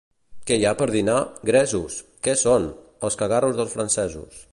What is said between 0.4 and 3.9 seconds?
—Què hi ha per dinar? —Gresos. —Què són? —Els cagarros dels